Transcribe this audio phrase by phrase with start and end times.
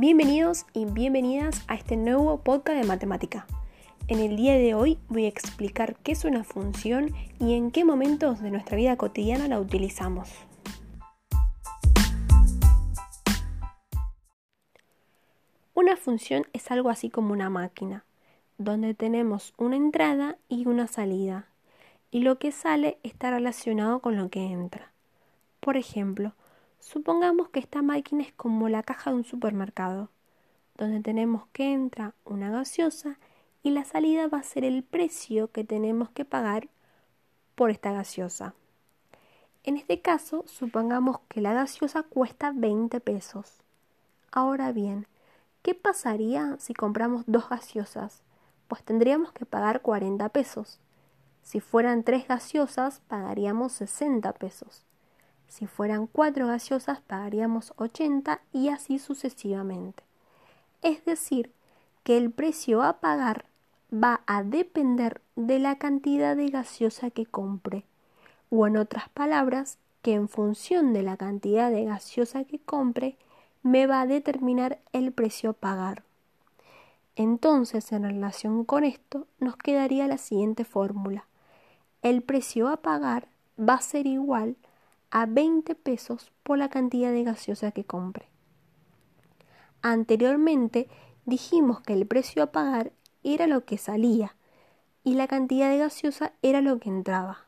[0.00, 3.46] Bienvenidos y bienvenidas a este nuevo podcast de matemática.
[4.08, 7.84] En el día de hoy voy a explicar qué es una función y en qué
[7.84, 10.30] momentos de nuestra vida cotidiana la utilizamos.
[15.74, 18.06] Una función es algo así como una máquina,
[18.56, 21.46] donde tenemos una entrada y una salida,
[22.10, 24.92] y lo que sale está relacionado con lo que entra.
[25.60, 26.32] Por ejemplo,
[26.80, 30.08] Supongamos que esta máquina es como la caja de un supermercado,
[30.78, 33.18] donde tenemos que entra una gaseosa
[33.62, 36.68] y la salida va a ser el precio que tenemos que pagar
[37.54, 38.54] por esta gaseosa.
[39.62, 43.58] En este caso, supongamos que la gaseosa cuesta 20 pesos.
[44.32, 45.06] Ahora bien,
[45.62, 48.22] ¿qué pasaría si compramos dos gaseosas?
[48.68, 50.80] Pues tendríamos que pagar 40 pesos.
[51.42, 54.86] Si fueran tres gaseosas, pagaríamos 60 pesos.
[55.50, 60.04] Si fueran cuatro gaseosas pagaríamos 80 y así sucesivamente.
[60.80, 61.52] Es decir,
[62.04, 63.46] que el precio a pagar
[63.92, 67.84] va a depender de la cantidad de gaseosa que compre,
[68.48, 73.16] o en otras palabras, que en función de la cantidad de gaseosa que compre,
[73.64, 76.04] me va a determinar el precio a pagar.
[77.16, 81.26] Entonces, en relación con esto, nos quedaría la siguiente fórmula.
[82.02, 83.26] El precio a pagar
[83.58, 84.69] va a ser igual a
[85.10, 88.28] 20 pesos por la cantidad de gaseosa que compre.
[89.82, 90.88] Anteriormente
[91.26, 94.36] dijimos que el precio a pagar era lo que salía
[95.04, 97.46] y la cantidad de gaseosa era lo que entraba.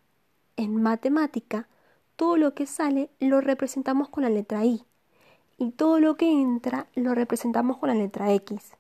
[0.57, 1.69] En matemática,
[2.17, 4.85] todo lo que sale lo representamos con la letra I
[5.59, 8.73] y todo lo que entra lo representamos con la letra X.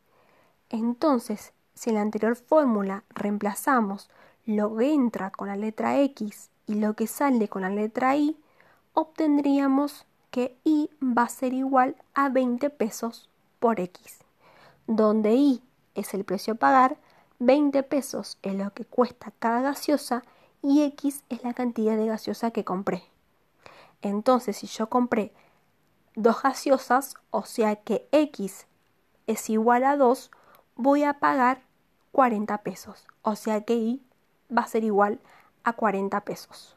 [0.70, 4.10] Entonces, si en la anterior fórmula reemplazamos
[4.44, 8.36] lo que entra con la letra X y lo que sale con la letra Y,
[8.94, 14.18] obtendríamos que I va a ser igual a 20 pesos por X,
[14.86, 15.62] donde I
[15.94, 16.96] es el precio a pagar,
[17.38, 20.22] 20 pesos es lo que cuesta cada gaseosa
[20.62, 23.04] y X es la cantidad de gaseosa que compré.
[24.00, 25.32] Entonces, si yo compré
[26.14, 28.66] dos gaseosas, o sea que X
[29.26, 30.30] es igual a 2,
[30.76, 31.62] voy a pagar
[32.12, 34.02] 40 pesos, o sea que I
[34.56, 35.20] va a ser igual
[35.64, 36.76] a 40 pesos.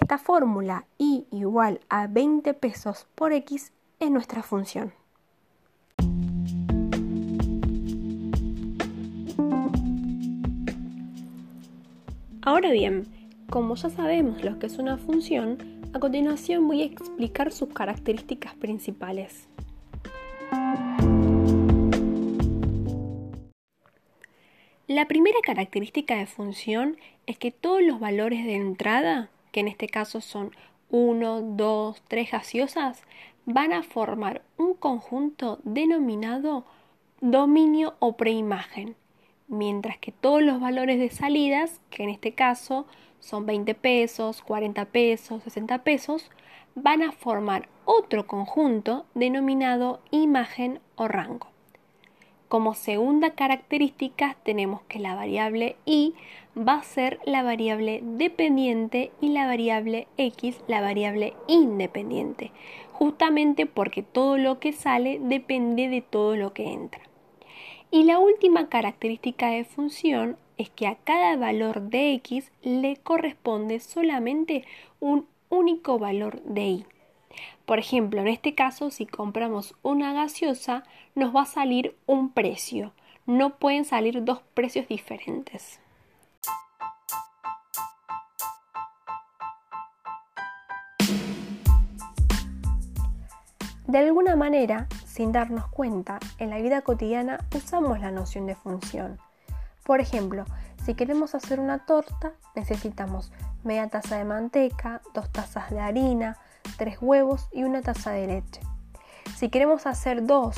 [0.00, 4.92] Esta fórmula y igual a 20 pesos por x es nuestra función.
[12.42, 13.06] Ahora bien,
[13.48, 15.58] como ya sabemos lo que es una función,
[15.92, 19.48] a continuación voy a explicar sus características principales.
[24.88, 29.88] La primera característica de función es que todos los valores de entrada que en este
[29.88, 30.50] caso son
[30.90, 33.04] 1, 2, 3 gaseosas,
[33.46, 36.64] van a formar un conjunto denominado
[37.20, 38.96] dominio o preimagen,
[39.46, 42.88] mientras que todos los valores de salidas, que en este caso
[43.20, 46.32] son 20 pesos, 40 pesos, 60 pesos,
[46.74, 51.53] van a formar otro conjunto denominado imagen o rango.
[52.54, 56.14] Como segunda característica tenemos que la variable i
[56.56, 62.52] va a ser la variable dependiente y la variable x la variable independiente,
[62.92, 67.00] justamente porque todo lo que sale depende de todo lo que entra.
[67.90, 73.80] Y la última característica de función es que a cada valor de x le corresponde
[73.80, 74.64] solamente
[75.00, 76.86] un único valor de y.
[77.66, 82.92] Por ejemplo, en este caso, si compramos una gaseosa, nos va a salir un precio.
[83.24, 85.80] No pueden salir dos precios diferentes.
[93.86, 99.18] De alguna manera, sin darnos cuenta, en la vida cotidiana usamos la noción de función.
[99.84, 100.44] Por ejemplo,
[100.84, 103.32] si queremos hacer una torta, necesitamos
[103.62, 106.38] media taza de manteca, dos tazas de harina,
[106.76, 108.60] tres huevos y una taza de leche.
[109.36, 110.56] Si queremos hacer dos,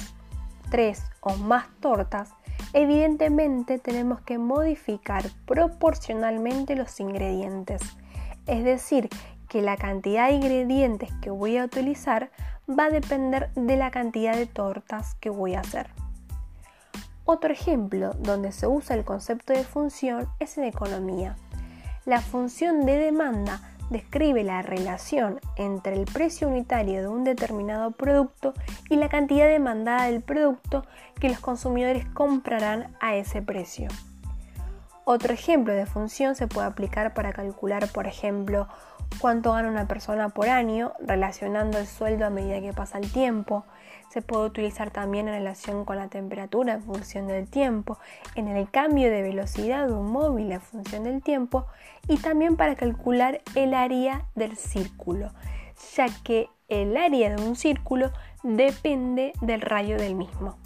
[0.70, 2.30] tres o más tortas,
[2.72, 7.80] evidentemente tenemos que modificar proporcionalmente los ingredientes.
[8.46, 9.08] Es decir,
[9.48, 12.30] que la cantidad de ingredientes que voy a utilizar
[12.68, 15.88] va a depender de la cantidad de tortas que voy a hacer.
[17.24, 21.36] Otro ejemplo donde se usa el concepto de función es en economía.
[22.04, 23.60] La función de demanda
[23.90, 28.54] describe la relación entre el precio unitario de un determinado producto
[28.90, 30.84] y la cantidad demandada del producto
[31.20, 33.88] que los consumidores comprarán a ese precio.
[35.08, 38.66] Otro ejemplo de función se puede aplicar para calcular, por ejemplo,
[39.20, 43.64] cuánto gana una persona por año, relacionando el sueldo a medida que pasa el tiempo.
[44.10, 47.98] Se puede utilizar también en relación con la temperatura en función del tiempo,
[48.34, 51.66] en el cambio de velocidad de un móvil en función del tiempo
[52.08, 55.30] y también para calcular el área del círculo,
[55.94, 58.10] ya que el área de un círculo
[58.42, 60.58] depende del rayo del mismo.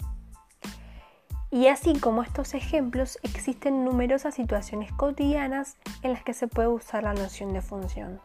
[1.51, 7.03] Y así como estos ejemplos, existen numerosas situaciones cotidianas en las que se puede usar
[7.03, 8.21] la noción de función.